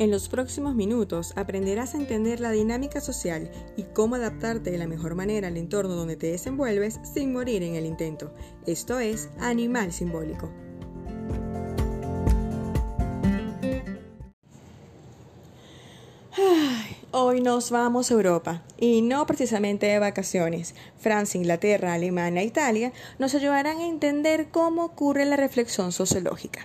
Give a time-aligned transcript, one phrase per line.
[0.00, 4.86] En los próximos minutos aprenderás a entender la dinámica social y cómo adaptarte de la
[4.86, 8.32] mejor manera al entorno donde te desenvuelves sin morir en el intento.
[8.66, 10.50] Esto es Animal Simbólico.
[17.12, 20.76] Hoy nos vamos a Europa y no precisamente de vacaciones.
[20.96, 26.60] Francia, Inglaterra, Alemania Italia nos ayudarán a entender cómo ocurre la reflexión sociológica.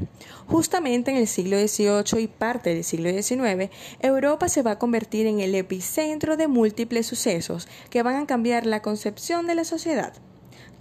[0.46, 3.72] Justamente en el siglo XVIII y parte del siglo XIX,
[4.02, 8.68] Europa se va a convertir en el epicentro de múltiples sucesos que van a cambiar
[8.68, 10.14] la concepción de la sociedad.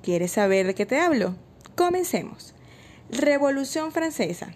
[0.02, 1.37] ¿Quieres saber de qué te hablo?
[1.74, 2.52] Comencemos.
[3.09, 4.55] Revolución Francesa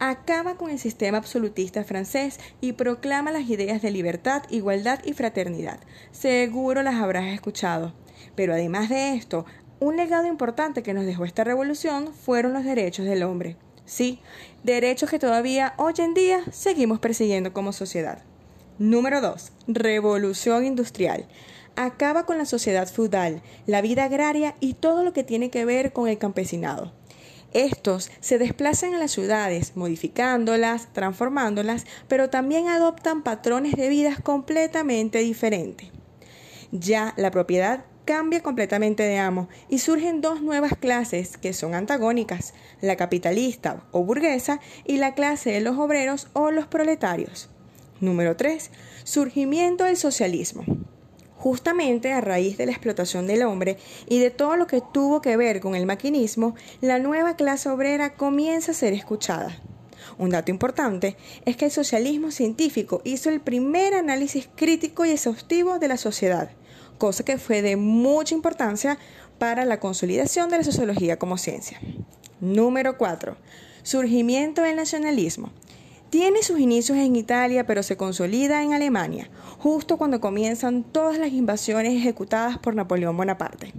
[0.00, 5.78] acaba con el sistema absolutista francés y proclama las ideas de libertad, igualdad y fraternidad.
[6.10, 7.94] Seguro las habrás escuchado.
[8.34, 9.44] Pero además de esto,
[9.78, 13.56] un legado importante que nos dejó esta revolución fueron los derechos del hombre.
[13.84, 14.20] Sí,
[14.64, 18.22] derechos que todavía hoy en día seguimos persiguiendo como sociedad.
[18.78, 19.52] Número 2.
[19.68, 21.26] Revolución industrial.
[21.76, 25.92] Acaba con la sociedad feudal, la vida agraria y todo lo que tiene que ver
[25.92, 26.92] con el campesinado.
[27.52, 35.18] Estos se desplazan a las ciudades, modificándolas, transformándolas, pero también adoptan patrones de vida completamente
[35.18, 35.88] diferentes.
[36.70, 42.54] Ya la propiedad cambia completamente de amo y surgen dos nuevas clases que son antagónicas,
[42.80, 47.50] la capitalista o burguesa y la clase de los obreros o los proletarios.
[48.00, 48.70] Número 3.
[49.04, 50.64] Surgimiento del socialismo
[51.40, 55.38] justamente a raíz de la explotación del hombre y de todo lo que tuvo que
[55.38, 59.58] ver con el maquinismo, la nueva clase obrera comienza a ser escuchada.
[60.18, 65.78] Un dato importante es que el socialismo científico hizo el primer análisis crítico y exhaustivo
[65.78, 66.50] de la sociedad,
[66.98, 68.98] cosa que fue de mucha importancia
[69.38, 71.80] para la consolidación de la sociología como ciencia.
[72.40, 73.34] Número 4.
[73.82, 75.50] Surgimiento del nacionalismo.
[76.10, 79.30] Tiene sus inicios en Italia, pero se consolida en Alemania,
[79.60, 83.72] justo cuando comienzan todas las invasiones ejecutadas por Napoleón Bonaparte.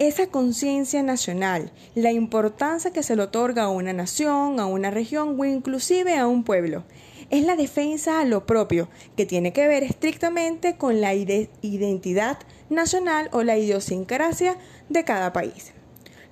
[0.00, 5.38] Esa conciencia nacional, la importancia que se le otorga a una nación, a una región
[5.38, 6.82] o inclusive a un pueblo,
[7.30, 12.38] es la defensa a lo propio, que tiene que ver estrictamente con la identidad
[12.70, 14.56] nacional o la idiosincrasia
[14.88, 15.72] de cada país.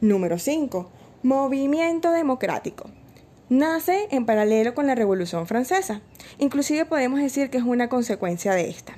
[0.00, 0.90] Número 5.
[1.22, 2.90] Movimiento democrático
[3.50, 6.00] nace en paralelo con la Revolución Francesa.
[6.38, 8.94] Inclusive podemos decir que es una consecuencia de esta.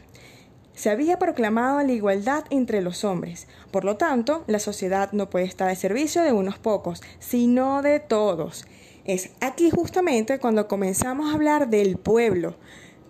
[0.75, 5.47] Se había proclamado la igualdad entre los hombres, por lo tanto, la sociedad no puede
[5.47, 8.67] estar al servicio de unos pocos, sino de todos.
[9.05, 12.57] Es aquí justamente cuando comenzamos a hablar del pueblo.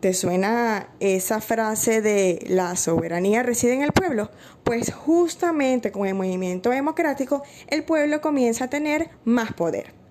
[0.00, 4.30] ¿Te suena esa frase de la soberanía reside en el pueblo?
[4.64, 10.01] Pues justamente con el movimiento democrático, el pueblo comienza a tener más poder.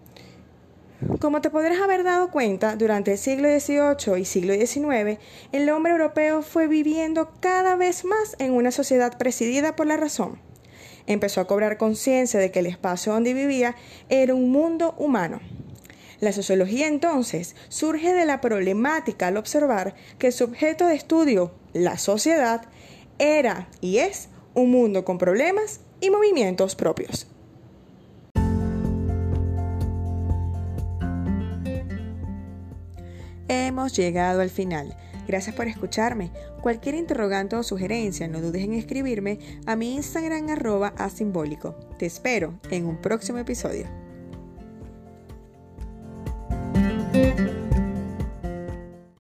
[1.20, 5.20] Como te podrás haber dado cuenta, durante el siglo XVIII y siglo XIX,
[5.52, 10.40] el hombre europeo fue viviendo cada vez más en una sociedad presidida por la razón.
[11.08, 13.76] Empezó a cobrar conciencia de que el espacio donde vivía
[14.10, 15.42] era un mundo humano.
[16.20, 21.98] La sociología entonces surge de la problemática al observar que su objeto de estudio, la
[21.98, 22.66] sociedad,
[23.18, 27.26] era y es un mundo con problemas y movimientos propios.
[33.54, 34.96] Hemos llegado al final.
[35.28, 36.32] Gracias por escucharme.
[36.62, 41.76] Cualquier interrogante o sugerencia, no dudes en escribirme a mi Instagram arroba asimbólico.
[42.00, 44.01] Te espero en un próximo episodio.